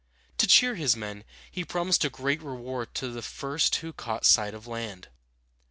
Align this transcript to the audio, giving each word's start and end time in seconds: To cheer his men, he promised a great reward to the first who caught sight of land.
To 0.39 0.47
cheer 0.47 0.73
his 0.73 0.95
men, 0.95 1.23
he 1.51 1.63
promised 1.63 2.03
a 2.03 2.09
great 2.09 2.41
reward 2.41 2.95
to 2.95 3.09
the 3.09 3.21
first 3.21 3.75
who 3.75 3.93
caught 3.93 4.25
sight 4.25 4.55
of 4.55 4.65
land. 4.65 5.09